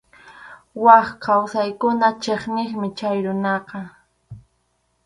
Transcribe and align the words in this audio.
Wak 0.83 1.07
kawsaqkuna 1.23 2.07
chiqniqmi 2.21 2.87
chay 2.97 3.17
runaqa. 3.25 3.79